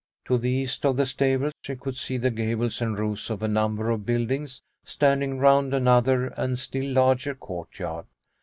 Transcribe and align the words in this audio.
To 0.25 0.39
the 0.39 0.49
east 0.49 0.83
of 0.83 0.97
the 0.97 1.05
stable 1.05 1.51
she 1.61 1.75
could 1.75 1.95
see 1.95 2.17
the 2.17 2.31
gables 2.31 2.81
and 2.81 2.97
roofs 2.97 3.29
of 3.29 3.43
a 3.43 3.47
number 3.47 3.91
of 3.91 4.03
buildings, 4.03 4.63
standing 4.83 5.37
round 5.37 5.75
another 5.75 6.29
and 6.35 6.57
still 6.57 6.91
larger 6.91 7.35
courtyard. 7.35 8.07